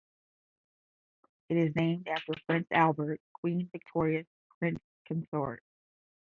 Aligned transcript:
It 1.49 1.57
is 1.57 1.75
named 1.75 2.07
after 2.07 2.33
Prince 2.47 2.65
Albert, 2.71 3.21
Queen 3.33 3.69
Victoria's 3.71 4.25
prince 4.57 4.79
consort. 5.05 5.61